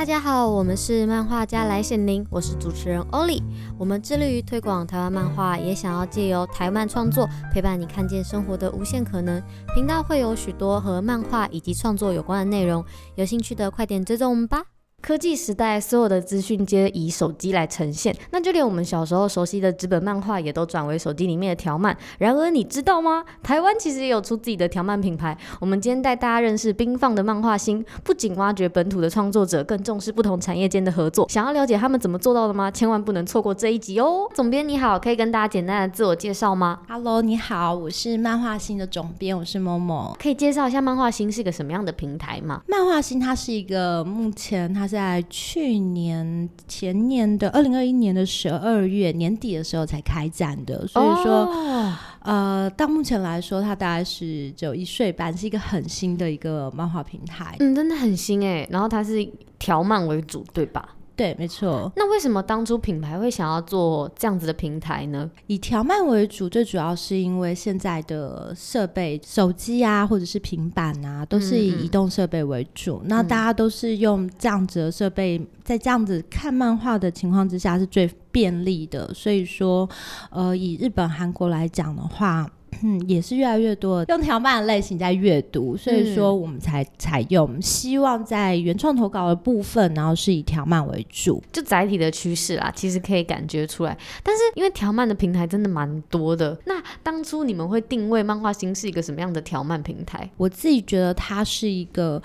[0.00, 3.42] 大家好，我们是漫画家来显灵，我是主持人欧丽。
[3.76, 9.42] 我们致力于推广台湾漫画，也想要借由台漫创作陪伴你看见生活的无限可能。
[9.74, 12.82] 频道会有许多和漫画以及创作有关的内容，
[13.16, 14.64] 有兴趣的快点追踪我们吧。
[15.02, 21.96] 科技时代，所有的资讯皆以手机来呈现，那就连我们小时候熟悉的纸本漫画也都转为手机里面的条漫。
[22.18, 23.24] 然而，你知道吗？
[23.42, 25.36] 台湾其实也有出自己的条漫品牌。
[25.58, 31.26] 我们今天带大家认识冰放的漫画星，不仅挖掘本土的创作者，更重视不同产业间的合作。
[31.30, 32.70] 想要了解他们怎么做到的吗？
[32.70, 34.28] 千万不能错过这一集哦！
[34.34, 40.14] 总编你好，可以跟大家简单的自我介绍吗？Hello，你好，我是漫画星的总编，我是 Momo。
[40.22, 42.60] 可以介绍一下漫画星是一个什么样的平台吗？
[42.68, 51.92] 漫画星它是一个目前它在去年前年的二零二一年的十二月年底的时候才开展的，所以说，oh.
[52.22, 57.56] 呃，到目前来说，它大概是只有一岁半，是一个很新的一个漫画平台。
[57.60, 58.66] 嗯，真的很新哎。
[58.70, 59.26] 然后它是
[59.58, 60.96] 条漫为主，对吧？
[61.20, 61.92] 对，没错。
[61.96, 65.30] 那为什么当初品牌会想要做这样子的平台呢？
[65.48, 73.02] 以条漫为主，最主要是因为现在的设备，手机啊，或者是平板啊，都是以移动设备为主。
[73.04, 79.12] 那大家都是用这样子的设备，在这样子看漫画的情况之下，是最便利的。
[79.12, 79.86] 所以说，
[80.30, 82.50] 呃，以日本、韩国来讲的话。
[82.82, 93.96] 嗯，也是越来越多用条漫的类型在阅读，所以说我们才采用，希望在原创投稿的部分，然后是以条漫为主，就载体的趋势啦，其实可以感觉出来。
[94.22, 100.30] 但是因为条漫的平台真的蛮多的，那当初你们会定位漫画星是一个什么样的条漫平台？
[100.36, 102.22] 我自己觉得它是一个，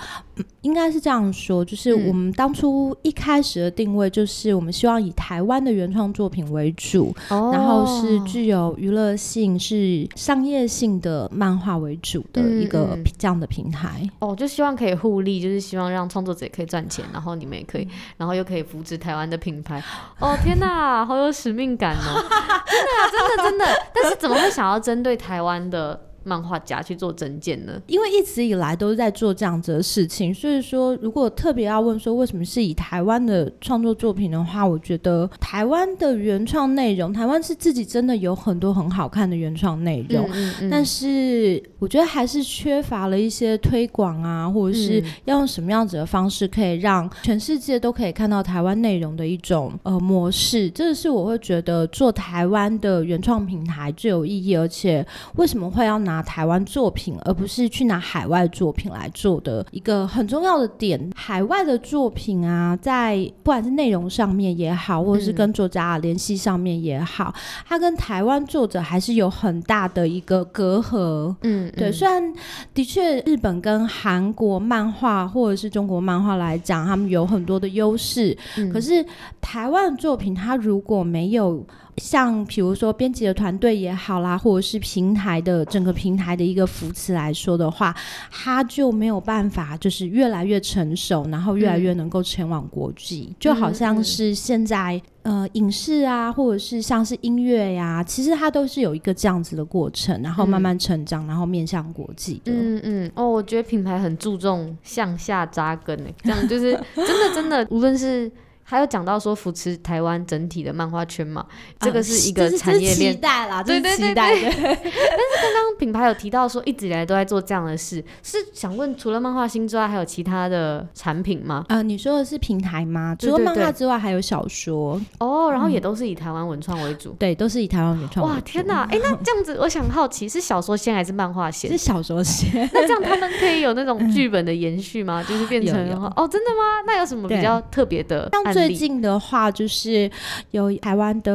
[0.61, 14.00] 应该是这样说，就是我们当初一开始的定位就是我们希望以台湾的原创作品为主，哦，然后是具有娱乐性，是商业性的漫画为主的一个这样的平台。
[14.02, 19.81] 嗯嗯哦，就希望可以互利，就是希望让创作者也可以赚钱，然后你们也可以，嗯、然后又可以扶持台湾的品牌。
[20.19, 22.22] 哦，天哪，好有使命感哦！
[22.68, 23.66] 真的，真的，真的。
[23.94, 26.00] 但是怎么会想要针对台湾的？
[26.25, 27.80] 漫画家去做征件呢？
[27.88, 55.06] 因为一直以来都是在做这样子的事情，所以说如果特别要问说为什么是以台湾的创作作品的话，我觉得台湾的原创内容，台湾是自己真的有很多很好看的原创内容，嗯嗯嗯，但是我觉得还是缺乏了一些推广啊，或者是要用什么样子的方式可以让全世界都可以看到台湾内容的一种呃模式，这个是我会觉得做台湾的原创平台最有意义，而且
[55.36, 56.15] 为什么会要拿。
[56.16, 61.12] 拿台湾作品，而不是去拿海外作品来做的一个很重要的点。
[61.16, 71.36] 海外的作品啊，在不管是内容上面也好，或者是跟作家联系上面也好，嗯，它跟台湾作者还是有很大的一个隔阂。
[71.42, 71.92] 嗯，对。
[71.92, 72.34] 虽然
[72.74, 79.06] 的确，日本跟韩国漫画或者是中国漫画来讲，他们有很多的优势，嗯，可是
[79.42, 81.66] 台湾的作品，它如果没有
[81.97, 87.95] 像比如说编辑的团队也好啦，或者是平台的整个平台的一个扶持来说的话，
[88.29, 93.35] 它就没有办法就是越来越成熟，然后越来越能够前往国际，嗯。
[93.39, 102.51] 就好像是现在呃影视啊，或者是像是音乐呀，其实它都是有一个这样子的过程，然后慢慢成长，嗯、然后面向国际的。
[102.51, 108.29] 嗯嗯哦，我觉得品牌很注重向下扎根诶，这样就是真的真的，无论是。
[108.68, 111.46] 还有讲到说扶持台湾整体的漫画圈嘛，
[111.80, 113.14] 这个是一个产业链。
[113.14, 114.16] 期待啦，对对对对。
[114.16, 121.64] 但是刚刚品牌有提到说一直以来都在做这样的事，是想问除了漫画星之外，还有其他的产品吗？
[121.70, 123.16] 呃，你说的是平台吗？
[123.20, 127.12] 除了漫画之外，还有小说哦，然后也都是以台湾文创为主。
[127.20, 128.28] 对，都是以台湾文创。
[128.28, 128.81] 哇，天哪！
[128.92, 131.70] 哎，那这样子，我想好奇是小说先还是漫画先？
[131.70, 132.68] 是小说先。
[132.74, 135.24] 那这样他们可以有那种剧本的延续吗？
[135.24, 135.75] 就是变成
[136.16, 136.81] 哦，真的吗？
[136.88, 138.28] 那有什么比较特别的？
[138.56, 140.10] 最近的话，就是
[140.52, 141.32] 有台湾的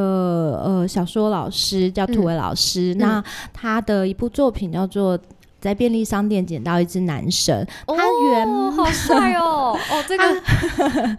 [0.65, 5.19] 呃小说老师叫土伟老师，嗯，那他的一部作品叫做。
[5.61, 9.79] 在便利商店捡到一只男神，他原哦，好帅哦！
[9.91, 10.25] 哦，这个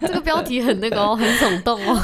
[0.00, 2.00] 这个标题很那个哦，很耸动哦。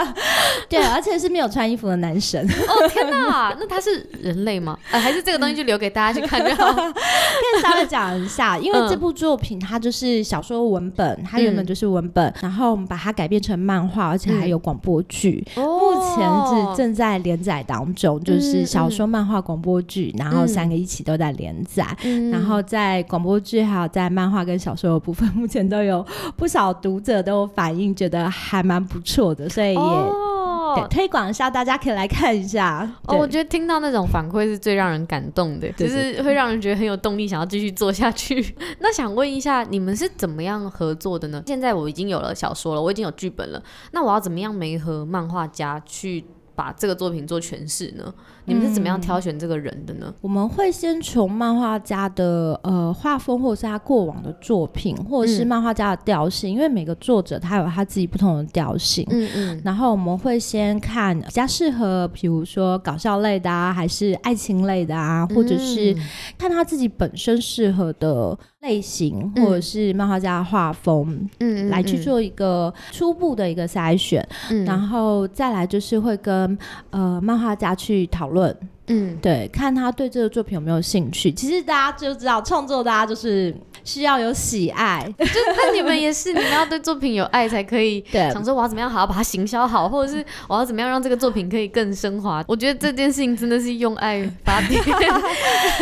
[0.68, 2.44] 对，而且是没有穿衣服的男神。
[2.46, 4.78] 哦天哪，那他是人类吗？
[4.90, 6.72] 呃，还是这个东西就留给大家去看就好？
[6.72, 15.64] 可以稍微讲一下，因为这部作品它就是小说文本，它原本就是文本，嗯、然后我们把它改编成漫画，而且还有广播剧、嗯。
[15.64, 21.86] 目前是正在连载当中，就是小说、漫画、广播剧，然后三个一起都在连载。
[22.02, 26.06] 嗯，然后在广播剧还有在漫画跟小说的部分， 目前都有
[26.36, 32.88] 不少读者都反映觉得还蛮不错的，所以也哦，对，推广一下，大家可以来看一下。
[33.06, 38.54] 哦，我觉得听到那种反馈是最让人感动的，就是会让人觉得很有动力，想要继续做下去。
[38.78, 41.42] 那想问一下，你们是怎么样合作的呢？
[41.46, 43.62] 现在我已经有了小说了，我已经有剧本了，
[43.92, 46.24] 那我要怎么样没和漫画家去
[46.54, 48.12] 把这个作品做诠释呢？
[48.44, 50.06] 你们是怎么样挑选这个人的呢？
[50.08, 59.06] 嗯、我们会先从漫画家的呃画风，或者是他过往的作品，或者是漫画家的调性，嗯、因为每个作者他有他自己不同的调性。
[59.10, 59.62] 嗯嗯。
[59.64, 65.94] 然后我们会先看比较适合，比如说搞笑类的啊，还是爱情类的啊，或者是
[66.38, 74.26] 看他自己本身适合的类型，嗯、或者是漫画家的画风，嗯，来去做一个初步的一个筛选。
[74.50, 74.64] 嗯。
[74.64, 76.56] 然后再来就是会跟
[76.90, 78.56] 呃漫画家去讨论。
[78.92, 81.30] 嗯，对，看他对这个作品有没有兴趣。
[81.30, 83.54] 其实大家就知道，创作大家就是
[83.84, 85.24] 需要有喜爱，就
[85.56, 88.00] 那你们也是，你们要对作品有爱才可以。
[88.10, 92.44] 对，想说我要怎么样好好把它行销好，或者是我要怎么样让这个作品可以更升华。
[92.48, 94.82] 我觉得这件事情真的是用爱发电。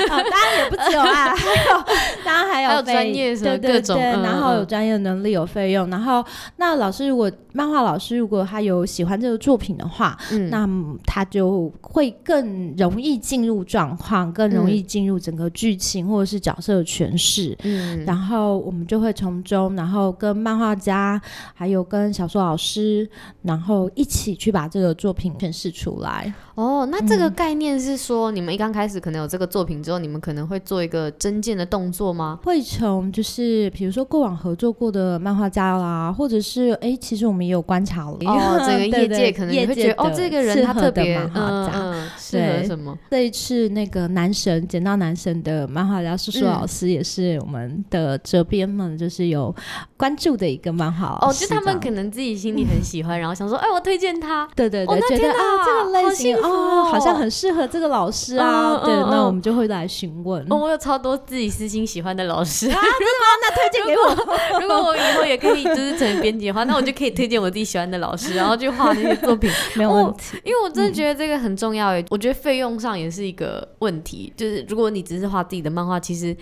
[0.06, 1.84] 当然也不只有爱，还 有
[2.24, 5.88] 当然还有专业什么各种，对对对，然后有专业能力，有费用。
[5.88, 6.22] 然后
[6.56, 10.68] 那老师如果漫画老师如果他有喜欢这个作品的话，嗯，那
[11.06, 12.97] 他就会更容。
[12.98, 17.56] 容易进入状况，更容易进入整个剧情或者是角色的诠释。
[17.62, 21.20] 嗯，然后我们就会从中，然后跟漫画家，
[21.54, 23.08] 还有跟小说老师，
[23.42, 26.34] 然后一起去把这个作品诠释出来。
[26.56, 32.40] 哦，那这个概念是说，嗯、你们一刚开始可能有这个作品之后，你们可能会做一个增建的动作吗？
[32.42, 42.87] 会从就是比如说过往合作过的漫画家啦，或者是哎，其实我们也有观察了哦，这个 业界可能会觉得哦，这个人他特别漫画家，适合什么？
[43.10, 49.54] 这一次那个男神捡到男神的漫画家叔叔老师也是我们的责编们就是有
[49.96, 56.84] 关注的一个漫画哦，就他们可能自己心里很喜欢，然后想说哎，我推荐他，对对对，觉得啊这个类型哦。
[56.84, 60.44] 好像很适合这个老师啊，对，那我们就会来询问。
[60.50, 62.68] 哦，我有超多自己私心喜欢的老师。
[62.70, 62.86] 啊，真的
[63.20, 63.26] 吗？
[63.42, 64.60] 那推荐给我。
[64.60, 70.38] 如果我以后也可以就是成为编辑的话，那我就可以推荐我自己喜欢的老师，然后去画那些作品， 没有问题。
[70.44, 76.36] 因为我真的觉得这个很重要诶，我觉得费用上也是一个问题，就是如果你只是画自己的漫画，其实。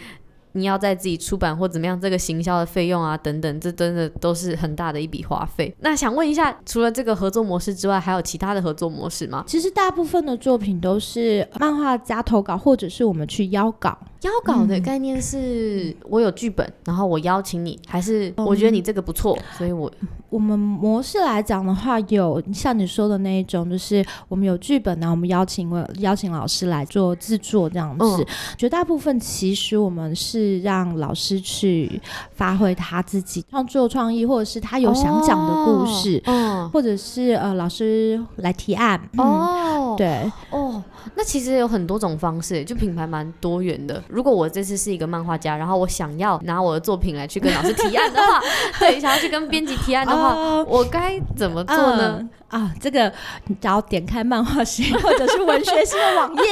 [0.52, 5.70] 你要在自己出版或怎么样，这个行销的费用啊等等，这真的都是很大的一笔花费。
[5.80, 9.44] 那想问一下，除了这个合作模式之外，还有其他的合作模式吗？
[9.46, 13.98] 其实大部分的作品都是漫画家投稿，或者是我们去邀稿。
[14.26, 19.90] 邀稿的概念是我有剧本，然后我邀请你，还是我觉得你这个不错，所以我
[20.28, 25.70] 我们模式来讲的话，有像你说的那一种，就是我们有剧本，然后我们邀请
[26.00, 28.04] 邀请老师来做制作这样子。
[28.04, 28.26] 嗯、
[28.58, 30.56] 绝大部分其实我们是。
[30.66, 32.00] 让老师去
[32.32, 38.98] 发挥他自己创作创意，或者是他有想讲的故事，哦、或者是呃老师来提案。
[39.16, 40.82] 哦，嗯、对，哦，
[41.14, 44.02] 那其实有很多种方式，就品牌蛮多元的。
[44.16, 48.40] 如果我这次是一个漫画家，然后我想要拿我的作品来去跟老师提案的话，
[48.80, 52.26] 对，想要去跟编辑提案的话，哦、我该怎么做呢？
[52.50, 53.12] 嗯啊，这个
[53.46, 56.42] 你只要点开漫画星或者是文学新的网页，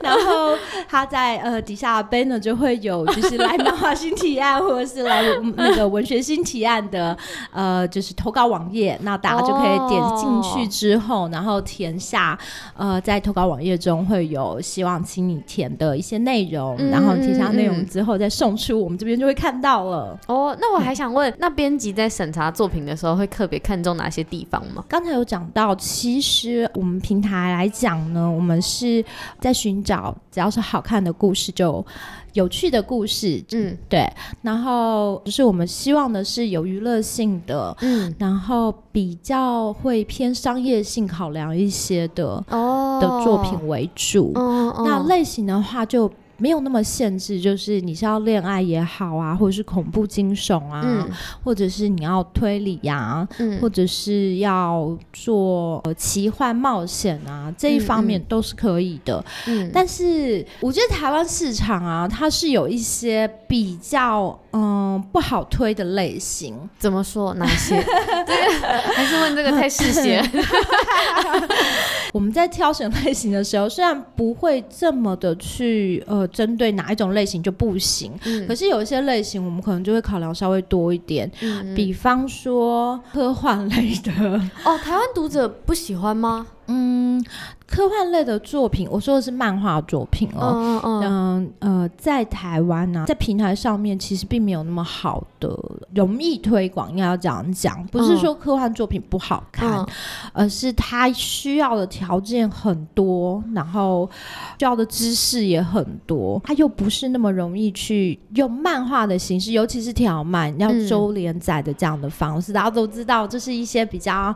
[0.00, 0.56] 然后
[0.88, 5.22] 他在呃底下的 banner 就会有，就是来漫画新提案或者是来
[5.56, 7.16] 那个文学新提案的
[7.52, 12.38] 呃，就是投稿网页，那大家就可以点进去之后，然后填下
[12.76, 20.18] 呃在投稿网页中会有希望请你填的一些内容，嗯、然后填下内容之后再送出，我们这边就会看到了。
[20.28, 24.84] 哦，那我还想问，那编辑在审查作品的时候会特别看重哪些地方吗？
[24.88, 29.04] 刚才有讲到，其实我们平台来讲呢，我们是
[29.40, 31.84] 在寻找只要是好看的故事，就
[32.34, 34.08] 有趣的故事，嗯，对。
[34.40, 44.32] 然后就是我们希望的是有娱乐性的，嗯，然后比较会偏商业性考量一些的哦的作品为主。
[44.34, 46.10] 那类型的话就。
[46.40, 51.06] 没有那么限制，就是你是要恋爱也好啊，或者是恐怖惊悚啊，嗯、
[51.44, 59.22] 或者是你要推理呀、啊，嗯、或者是要做奇幻冒险啊，这一方面都是可以的。
[59.46, 66.56] 嗯，但是我觉得台湾市场啊，它是有一些比较嗯不好推的类型。
[66.78, 67.34] 怎么说？
[67.34, 67.76] 哪些？
[68.26, 70.22] 这 个还是问这个太嗜血。
[72.12, 76.26] 我们在挑选类型的时候，虽然不会这么的去呃。
[76.32, 84.12] 针对哪一种类型就不行，嗯、可是有一些类型我们可能就会考量稍微多一点，嗯、比方说科幻类的。
[84.64, 86.46] 哦，台湾读者不喜欢吗？
[86.72, 87.22] 嗯，
[87.66, 90.80] 科幻类的作品，我说的是漫画作品哦。
[90.84, 95.58] 嗯呃，在台湾呢、啊，在平台上面其实并没有那么好的
[95.94, 99.86] 容易推广，应该要这样讲，不是说科幻作品不好看，嗯、
[100.32, 104.08] 而是它需要的条件很多，然后
[104.58, 114.34] 需要的知识也很多，它又不是那么容易去用漫画的形式，尤其是条漫要周连载的这样的方式，嗯、大家都知道，这是一些比较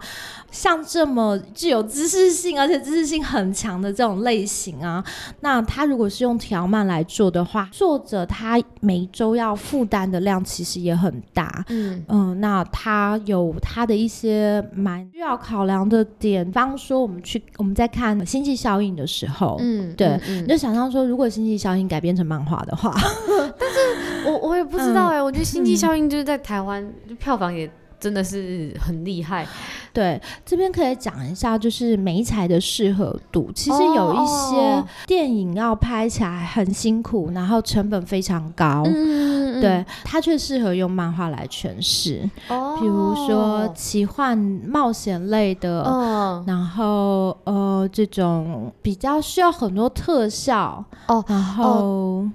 [0.51, 5.05] 像这么具有知识性，而且知识性很强的这种类型啊。
[5.41, 11.65] 那他如果是用条漫来做的话，作者他每周要负担的量其实也很大。
[11.69, 22.95] 嗯嗯、呃，那他有他的一些蛮需要考量的点，比方说我们去我们在看《星际效应》的时候，嗯，对，你、就想象说，如果《星际效应》改编成漫画的话，
[23.59, 27.71] 但是我我也不知道哎、欸，嗯、我觉得《星际效应》就是在台湾、嗯、票房也。
[28.05, 29.47] 真的是很厉害，
[29.91, 33.51] 对，这边可以讲一下，就是媒材的适合度。
[33.55, 42.29] 其实有一些电影要拍起来很辛苦，然后成本非常高，嗯、对，它却适合用漫画来诠释。
[42.49, 51.65] 哦，比如说奇幻冒险类的，哦、然后呃，这种比较需要很多特效，哦，然后。
[51.65, 52.31] 哦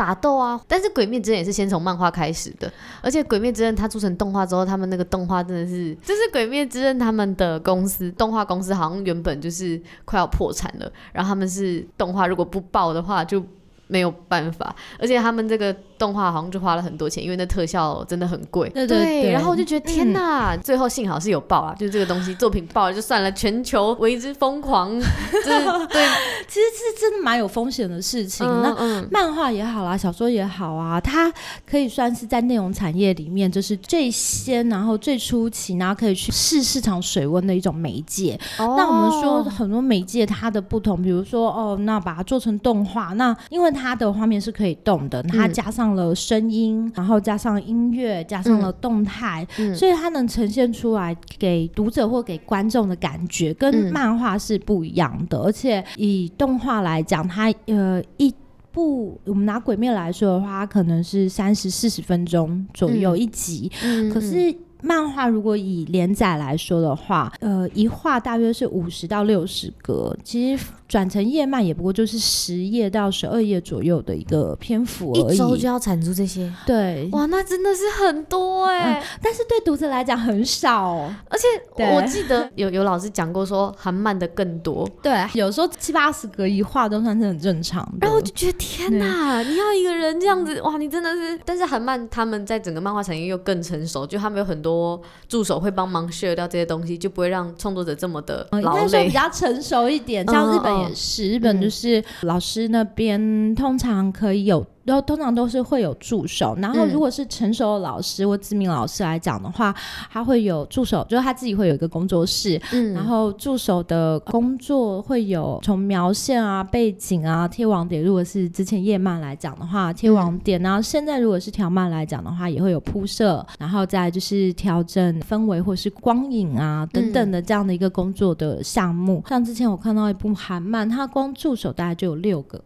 [0.00, 0.58] 打斗啊！
[0.66, 13.44] 但是《鬼灭之刃》也是先从漫画开始的，而且《鬼灭之刃》它做成动画之后，他们那个动画真的是，就是《鬼灭之刃》他们的公司动画公司好像原本就是快要破产了，然后他们是动画如果不爆的话就
[13.90, 15.74] 没有办法，而且他们这个。
[16.00, 18.70] 动画好像就花了很多钱，因为那特效真的很贵。
[18.70, 20.54] 对对对，对，然后我就觉得天哪！
[20.54, 24.88] 嗯、最后幸好是有爆啊，就是这个东西作品爆了就算了，全球为之疯狂。
[24.98, 26.08] 就是对，
[26.48, 28.46] 其实是真的蛮有风险的事情。
[28.48, 31.30] 嗯、那漫画也好啦，小说也好啊，它
[31.70, 38.40] 可以算是在内容产业里面就是最先，然后最初期，然后可以去试市场水温的一种媒介。
[38.58, 55.38] 哦、那我们说很多媒介它的不同，比如说哦，那把它做成动画，那因为它的画面是可以动的，它加上了声音，然后加上音乐，加上了动态，所以它能呈现出来给读者或给观众的感觉跟漫画是不一样的。
[55.38, 58.34] 嗯、而且以动画来讲，它呃一
[58.72, 64.54] 部我们拿《鬼灭》来说的话，它可能是三十四十分钟左右一集，嗯、可是。
[64.82, 75.34] 漫画如果以连载来说的话，呃，一画大约是五十到六十格，其实转成页漫也不过就是十页到十二页左右的一个篇幅而已。
[75.34, 76.52] 一周就要产出这些？
[76.66, 81.46] 对，哇，那真的是很多哎、欸嗯，但是对读者来讲很少，而且
[81.94, 87.98] 我记得有有老师讲过说韩漫的更多，对，有时候七八十格一画都算是很正常的。
[88.00, 95.00] 然后我就觉得天哪，你要一个人这样子，哇，你真的是，但是韩漫他们在整个漫画产业又更成熟，就他们有很多。
[95.28, 98.62] 助手会帮忙 share 掉这些东西，就不会让创作者这么的劳累。
[98.62, 104.66] 应该说比较成熟一点，像日本也是，嗯、日本就是老师那边通常可以有。
[104.84, 109.74] 然后通常都是会有助手，然后如果是成熟的老师或知名老师来讲的话，
[110.10, 118.02] 他会有助手，就是他自己会有一个工作室，嗯，然后助手的工作会有从描线啊、背景啊、贴网点。
[118.02, 129.22] 如果是之前叶漫来讲的话，贴网点，然后现在如果是条漫来讲的话，也会有铺设，然后再就是调整氛围或是光影啊等等的这样的一个工作的项目。
[129.28, 132.60] 像之前我看到一部韩漫，它光助手大概就有六个。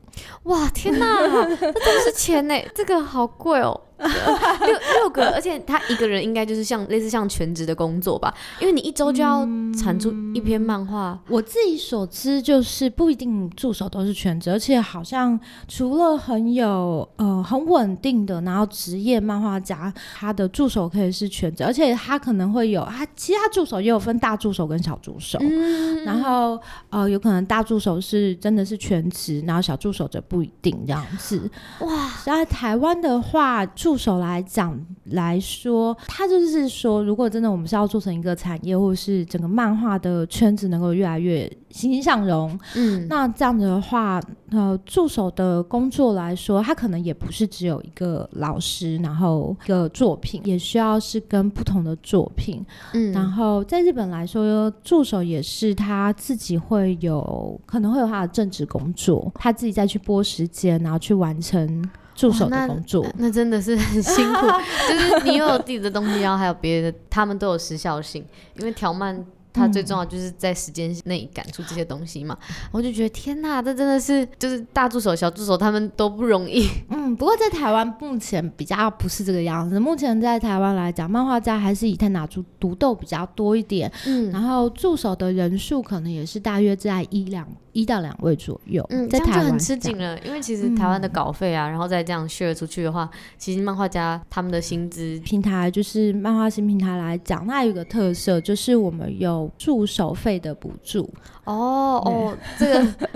[0.45, 3.81] 哇，天哪，这都是钱呢，这个好贵哦。
[4.05, 9.47] 六六个，而且他一个人应该就是像类似像全职的工作吧，因为你一周就要
[9.79, 11.11] 产出一篇漫画。
[11.11, 26.61] 嗯，我自己所知就是不一定助手都是全职，而且好像除了很有呃很稳定的，然后职业漫画家，他的助手可以是全职，而且他可能会有他其他助手也有分大助手跟小助手，嗯、然后
[26.91, 31.49] 呃有可能大助手是真的是全职，然后小助手则不一定这样子。
[31.79, 33.65] 哇，在台湾的话。
[33.85, 34.75] 助手来讲
[35.11, 44.19] 来说，他就是说，如果真的我们是要做成一个产业，或是整个漫画的圈子能够越来越欣欣向荣，嗯，那这样子的话，
[44.53, 52.65] 呃，助手的工作来说，他可能也不是只有一个老师，然后一个作品，也需要是跟不同的作品，
[52.95, 61.87] 嗯，然后在日本来说，助手也是他自己会有可能会有他的正职工作，他自己再去拨时间，然后去完成。
[62.15, 64.47] 助手的工作，那，那真的是很辛苦。
[64.89, 68.25] 就是你又有自己的东西，然后还有别的，他们都有时效性。
[68.57, 72.37] 因为条漫它最重要就是在时间内赶出这些东西嘛。
[72.51, 76.69] 嗯、我就觉得天呐，这真的是就是大助手、小助手他们都不容易。
[76.91, 79.81] 嗯，不过在台湾目前比较不是这个样子。
[79.81, 83.91] 目前在台湾来讲，漫画家还是以太拿出独斗比较多一点。
[84.07, 88.85] 嗯，然后助手的人数可能也是大约在一两一到两位左右。
[88.91, 93.09] 嗯，在台湾很吃紧了，因为其实台湾的稿费啊，嗯、然后再这样 share 出去的话，
[93.39, 101.09] 其实漫画家他们的薪资平台就是漫画新平台来讲，那有一个特色就是我们有助手费的补助。
[101.45, 103.11] 哦哦，这个这个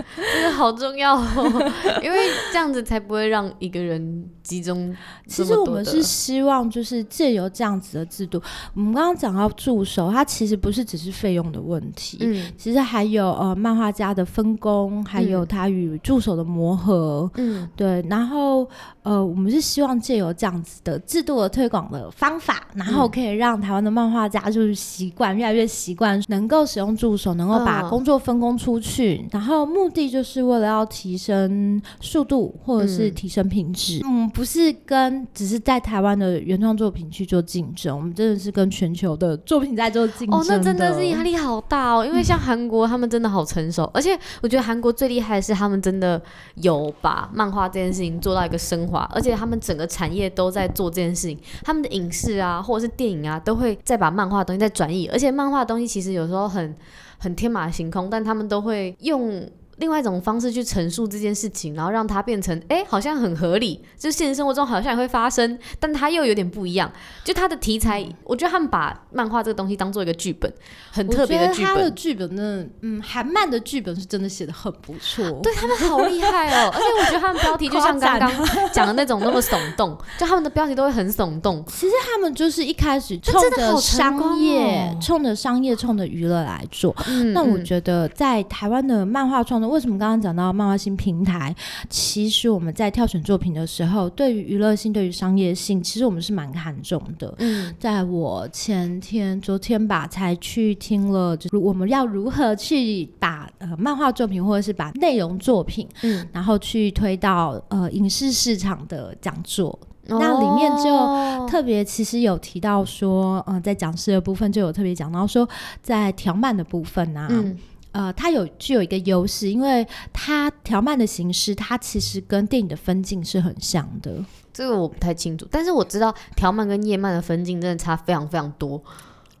[0.59, 1.71] 好重要哦，
[2.03, 2.17] 因为
[2.51, 4.93] 这样子才不会让一个人集中。
[5.25, 8.41] 其实我们是希望就是借由这样子的制度，
[8.75, 18.67] 我们刚刚讲到助手，它其实不是只是费用的问题，嗯，其实还有呃漫画家的分工，还有他与助手的磨合，嗯，对，然后
[19.01, 28.19] 呃我们是希望借由这样子的制度的推广的方法，然后可以让台湾的漫画家就是习惯越来越习惯能够使用助手，能够把工作。
[28.19, 34.01] 分工出去，然后目的就是为了要提升速度，或者是提升品质。
[34.03, 40.39] 嗯，不是跟只是在台湾的原创作品去做竞争，我们真的是跟全球的作品在做竞争。
[40.39, 46.21] 哦，那真的是压力好大哦，因为像韩国，他们真的好成熟，嗯、而且我觉得韩国最厉害的是，他们真的
[46.55, 56.75] 有把漫画这件事情做到一个升华，而且他们整个产业都在做这件事情，他们的影视啊，或者是电影啊，都会再把漫画的东西再转移，而且漫画的东西其实有时候很。
[57.21, 59.45] 很天马行空，但他们都会用。
[59.79, 66.91] 另外一种方式去陈述这件事情，然后让它变成哎、欸，好像很合理，就现实生活中好像也会发生，但它又有点不一样。
[67.23, 70.51] 就它的题材，嗯、我觉得他们把漫画这个东西当做一个剧本，
[70.91, 71.75] 很特别的剧本。
[71.75, 76.69] 他的剧本呢，嗯，韩漫的剧本是真的写的很不错，对他们好厉害哦。
[76.75, 78.31] 而且我觉得他们标题就像刚刚
[78.73, 81.63] 讲的那种那么耸动，就他们的标题都会很耸动。
[81.67, 86.93] 其实他们就是一开始冲着商业、冲着、哦、商业、冲着娱乐来做。
[87.07, 89.68] 嗯、那我觉得在台湾的漫画创作。
[89.69, 91.55] 为什么刚刚讲到漫画新平台？
[91.89, 97.33] 其实我们在挑选作品的时候，对于娱乐性、对于商业性，其实我们是蛮看重的。
[97.37, 109.77] 嗯，在我前天、昨天吧，才去听了，就是我们要如何去把呃漫画作品，或者是把内容作品，嗯，然后去推到呃影视市场的讲座。
[110.07, 115.47] 哦、那里面就特别其实有提到说，嗯、呃，在讲师的部分就有特别讲到说，
[115.83, 117.27] 在条漫的部分呢、啊。
[117.29, 117.55] 嗯
[117.91, 124.23] 呃，它有具有一个优势，因为它条漫的形式，它其实跟电影的分镜是很像的。
[124.53, 128.81] 这个我不太清楚，但是我知道条漫跟页漫的分镜真的差非常非常多。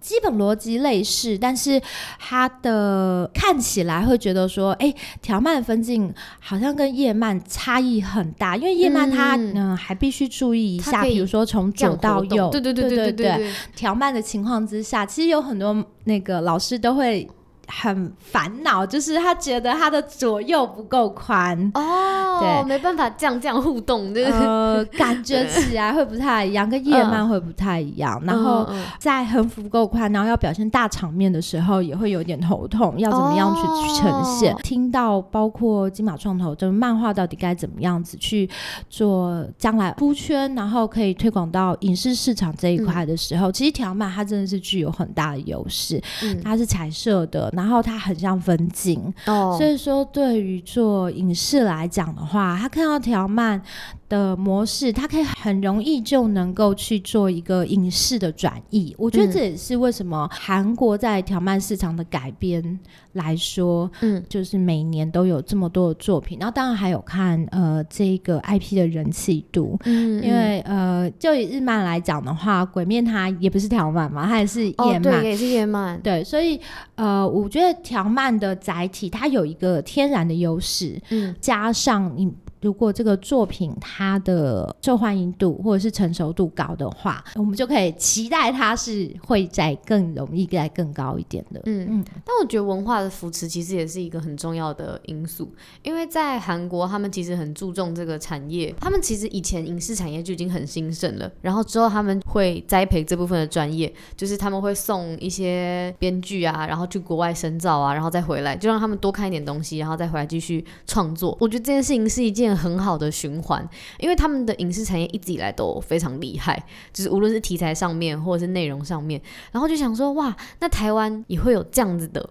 [0.01, 1.79] 基本逻辑类似，但是
[2.17, 13.51] 它的看起来会觉得说，哎，条漫的分镜好像跟叶漫差异很大，因为叶漫它嗯、呃、还必须注意一下，比如说从左到右，对对对对对对，对。
[13.75, 17.29] 条漫的情况之下，其实有很多那个老师都会。
[17.69, 21.71] 很烦恼，就是他觉得他的左右不够宽。
[21.75, 28.19] 哦，对，没办法这样这样互动，对呃，感觉起来会不太一样，跟页漫会不太一样。
[28.23, 33.61] 嗯、然后在横幅不够宽，然后要表现大场面的时候，也会有点头痛，要怎么样去
[34.01, 34.51] 呈现？
[34.53, 38.49] 哦、听到包括金马创投，就是漫画到底该怎么样子去
[38.89, 47.51] 做，将来出圈，然后可以推广到影视市场这一块的时候，嗯、其实条漫它真的是具有很大的优势，嗯、它是彩色的。
[47.59, 49.57] 然后它很像分镜，oh.
[49.57, 53.61] 所以说对于做影视来讲的话，他看到条漫
[54.09, 58.93] 的模式，它可以很容易就能够去做一个影视的转译。
[58.97, 62.79] 我觉得这也是为什么韩国在条漫市场的改编
[63.13, 66.37] 来说，嗯，就是每年都有这么多的作品。
[66.39, 76.59] 然后当然还有看呃这个 IP 的人气度，嗯，因为呃就以日漫来讲的话，《鬼面》它也不是条漫嘛，它也是页漫，哦，对，也是页漫，对，所以
[76.95, 82.33] 呃我觉得条漫的载体它有一个天然的优势，嗯，加上你。
[82.61, 91.61] 如果这个作品它的受欢迎度或者是成熟度高的话，我们就可以期待它是会再更容易再更高一点的。
[91.65, 92.05] 嗯嗯。
[92.25, 95.49] 但我觉得文化的扶持其实也是一个很重要的因素，
[95.83, 111.37] 因为在韩国他们其实很注重这个产业，他们其实以前影视产业就已经很兴盛了，然后之后他们会栽培这部分的专业，就是他们会送一些编剧啊，然后去国外深造啊，然后再回来，就让他们多看一点东西，然后再回来继续创作。
[111.39, 112.48] 我觉得这件事情是一件。
[112.55, 113.67] 很好的循环，
[113.99, 116.61] 因为他们的影视产业一直以来都非常厉害，
[116.93, 122.29] 就是无论是题材上面或者是内容上面，然后就想说，哇，那台湾也会有这样子的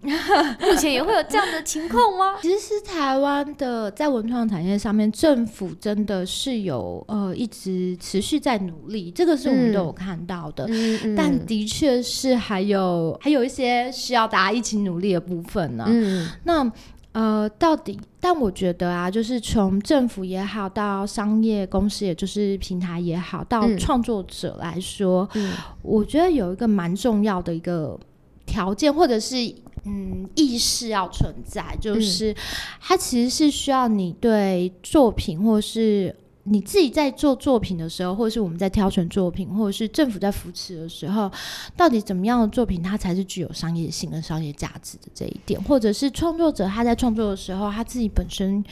[0.00, 2.38] 目前也会有这样的情况吗？
[2.40, 10.66] 其实是台湾的在文创产业上面，政府真的是有呃一直持续在努力，这个是我们都有看到的。
[10.68, 15.90] 嗯嗯、但的确是还有还有一些需要大家一起努力的部分呢、啊。
[15.90, 16.72] 嗯，那
[17.18, 17.98] 呃，到底？
[18.20, 25.52] 但我觉得啊，就是从政府也好，到商业公司，也就是平台也好，到创作者来说，嗯、
[25.82, 27.98] 我觉得有一个蛮重要的一个
[28.46, 29.36] 条件，或者是。
[29.84, 32.34] 嗯，意识要存在，就是
[32.78, 41.30] 它其实是需要你对作品，或是你自己在做作品的时候，或者是我们在挑选作品，或者是政府在扶持的时候，
[41.76, 48.64] 到底怎么样的作品它才是具有商业性跟商业价值的这一点，或者是创作者他在创作的时候，他自己本身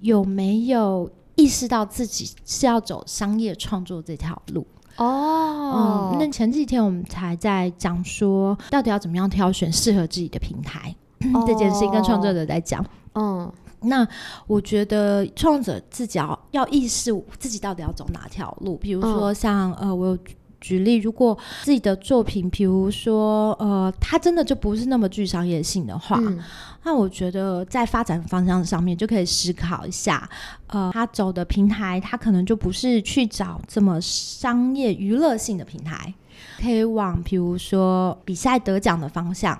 [0.00, 4.66] 有没有意识到自己是要走商业创作这条路？
[4.96, 10.94] 哦，嗯，那前几天我们才在讲说，到底要怎么样挑选适合自己的平台，
[11.32, 12.84] 哦，这件事情跟创作者在讲。
[13.14, 14.06] 嗯，那
[14.46, 20.18] 我觉得创作者自己要要意识自己到底要走哪条路，比如说像，嗯，呃，我有。
[20.64, 26.38] 举例，如果自己的作品，比如说，呃，它真的就不是那么具商业性的话，嗯、
[26.84, 30.30] 那我觉得在发展方向上面就可以思考一下，
[30.68, 36.14] 呃，他走的平台，他可能就不是去找这么商业娱乐性的平台，
[36.60, 39.58] 可以往比如说比赛得奖的方向。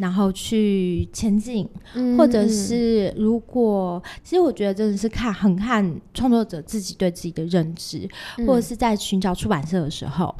[0.00, 8.08] 然后去前进，嗯、或者是如果，其实我觉得真的是看很看创作者自己对自己的认知，
[8.38, 10.34] 嗯、或者是在寻找出版社的时候，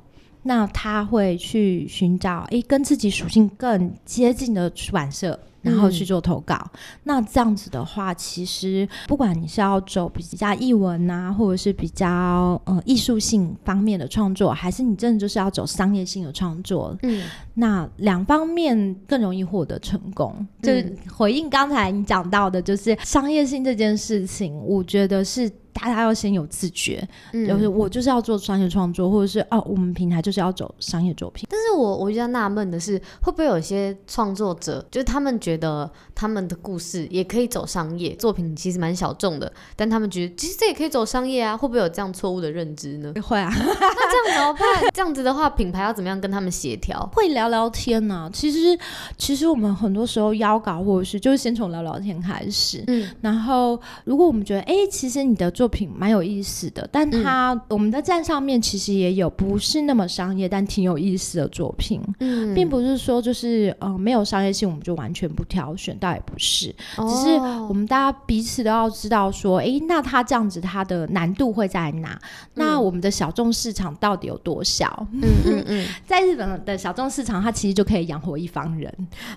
[0.44, 5.38] 那他会去寻找诶跟自己属性更接近的出版社。
[5.62, 17.22] 然后去做投稿，嗯、那这样子的话，其实不管你是要走比较译文啊，或者是比较呃艺术性方面的创作，还是你真的就是要走商业性的创作，嗯，
[17.54, 20.34] 那两方面更容易获得成功。
[20.38, 25.50] 嗯、就是回应刚才你讲到的，就是商业性这件事情，我觉得是。
[25.72, 31.46] 大家要先有自觉，嗯、就是我就是要做商业创作，或者是哦，我们平台就是要走商业作品。
[31.48, 41.56] 但是我我比较纳闷的是，会不会有一些创作者，就是他们觉得他们的故事也可以走商业作品，其实蛮小众的，但他们觉得其实这也可以走商业啊？
[41.56, 43.12] 会不会有这样错误的认知呢？
[43.22, 44.90] 会啊，那这样怎么办？
[44.92, 47.08] 这样子的话，品牌要怎么样跟他们协调？
[47.14, 48.30] 会聊聊天呢、啊。
[48.32, 48.78] 其实
[49.16, 67.36] 其实我们很多时候邀稿或者是就是先从聊聊天开始，嗯，然后如果我们觉得哎，其实你的作品蛮有意思的，但他、嗯、我们的站上面其实也有不是那么商业但挺有意思的作品，嗯，并不是说就是呃没有商业性我们就完全不挑选，倒也不是，哦、只是
[67.68, 72.10] 我们大家彼此都要知道说，哎，那它这样子它的难度会在哪？
[72.12, 72.20] 嗯、
[72.54, 75.06] 那我们的小众市场到底有多小？
[75.12, 78.92] 嗯嗯嗯， 在日本的小众市场，它其实就可以养活一方人，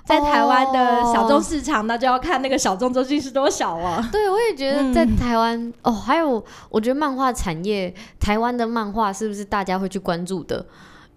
[0.05, 4.07] 在台湾的小众市场，那就要看那个小众究竟是多少了。
[4.11, 6.43] 对，我也觉得在台湾、嗯、哦，还有。
[6.69, 10.65] 我觉得漫画产业，台湾的漫画是不是大家会去关注的？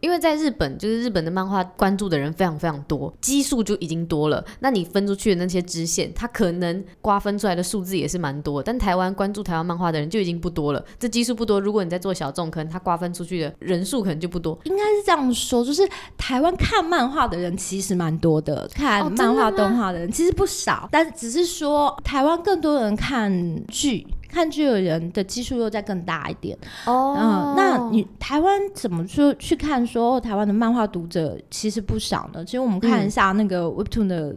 [0.00, 4.44] 因为在日本，就是日本的漫画关注的人非常非常多，基数就已经多了。
[4.60, 8.62] 那你分出去的那些支线，它可能瓜分出来的数字也是蛮多。
[8.62, 11.60] 但台湾关注台湾漫画的人就已经不多了，这基数不多。
[11.60, 14.58] 如果你在做小众，可能它瓜分出去的人数可能就不多。
[14.64, 23.32] 应该是这样说，就是台湾看漫画的人其实蛮多的，看漫画动画的人其实不少，但只是说台湾更多人看
[23.68, 24.06] 剧。
[24.32, 29.96] 看剧的人的基数又再更大一点哦，那你台湾怎么说去看说？
[29.96, 32.44] 说台湾的漫画读者其实不少呢。
[32.44, 34.36] 其实我们看一下那个 Webtoon 的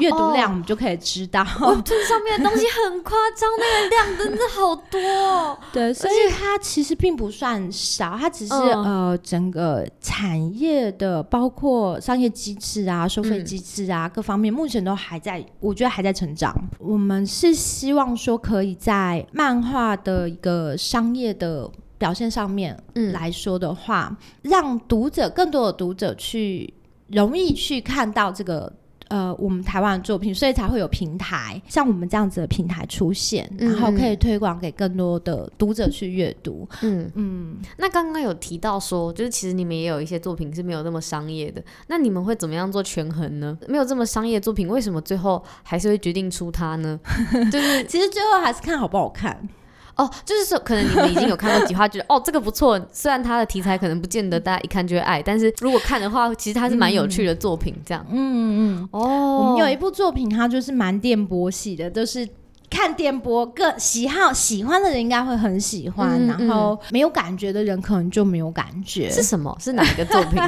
[0.00, 5.56] 阅读量，我们就可以知道、哦、Webtoon 上面的东西很夸张，那个量真的好多、哦。
[5.72, 16.52] 对，所以它其实并不算少，它只是、嗯、呃整个产业的包括商业机制啊、收费机制啊、嗯、各方面，目前都还在，我觉得还在成长。
[16.80, 22.74] 我们是希望说可以在漫画的一个商业的表现上面
[23.12, 24.16] 来说的话，嗯、
[24.50, 26.72] 让读者更多的读者去
[27.08, 28.72] 容易去看到这个。
[29.08, 36.68] 呃，我们台湾的作品，所以才会有平台，像我们这样子的平台出现，嗯、然后可以推广给更多的读者去阅读。
[36.82, 37.56] 嗯嗯。
[37.56, 43.56] 嗯，那刚刚有提到说，就是其实你们也有一些作品是没有那么商业的，那你们会怎么样做权衡呢？
[43.68, 46.98] 没有这么商业的作品，为什么最后还是会决定出它呢？
[47.52, 49.48] 就是其实最后还是看好不好看。
[49.96, 52.80] 哦，就是说，可能你们已经有看过几话，觉得哦，这个不错。
[52.92, 57.74] 虽然它的题材可能不见得大家一看就会爱，但是如果看的话，其实它是蛮有趣的作品。
[57.84, 62.28] 这样，嗯嗯，哦，我们有一部作品，它就是蛮电波系的，都是。
[62.76, 69.08] 看电波，各喜好喜欢的人应该会很喜欢，嗯、然后没有感觉的人可能就没有感觉。
[69.10, 69.56] 是什么？
[69.58, 70.38] 是哪一个作品？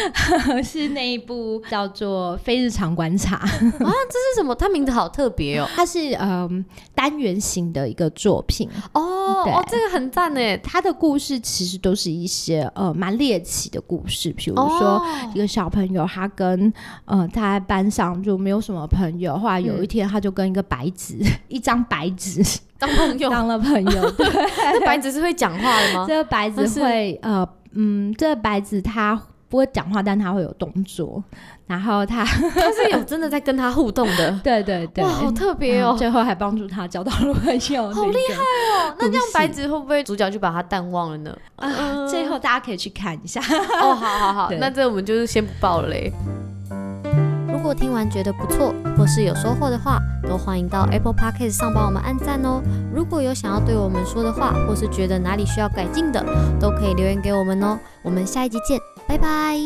[0.64, 3.50] 是那一部叫做《非日常观察》啊？
[3.76, 4.54] 这是什么？
[4.54, 5.68] 它名字好特别哦。
[5.76, 9.02] 它是嗯单元型的一个作品哦。
[9.44, 10.58] 哦，这个很赞诶。
[10.64, 16.72] 它的故事其实都是一些呃蛮猎奇的故事，比如说一个小朋友他跟
[17.04, 22.40] 呃他在班上就没有什么朋友，后来有一天他就跟一个白纸、嗯、一张白纸
[22.78, 24.10] 当朋友，当了朋友。
[24.12, 24.24] 对，
[24.78, 26.04] 这白纸是会讲话的吗？
[26.06, 31.20] 这个白纸会呃嗯，这个白纸他不会讲话，但他会有动作。
[31.66, 35.96] 然后他他 是有真的在跟他互动的， 对对对，哇，好特别哦！
[35.98, 38.36] 最后还帮助他交到了朋友，好厉害
[38.86, 38.94] 哦！
[39.00, 41.36] 那这样白纸会不会主角就把他淡忘了呢？
[41.56, 43.40] 啊，最后大家可以去看一下
[43.82, 43.92] 哦。
[43.92, 46.12] 好好好，那这我们就是先不爆了嘞。
[46.54, 46.55] 如
[47.66, 52.62] 如果听完觉得不错，或是有收获的话，都欢迎到 Apple Podcast 上帮我们按赞哦。
[52.94, 56.24] 如果有想要对我们说的话，或是觉得哪里需要改进的，
[56.60, 57.76] 都可以留言给我们哦。
[58.04, 59.58] 我们下一集见，拜拜。